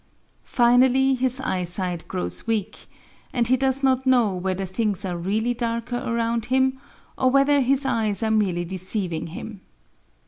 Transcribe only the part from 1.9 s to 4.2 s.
grows weak, and he does not